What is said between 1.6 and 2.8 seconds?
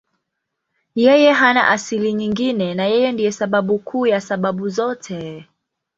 asili nyingine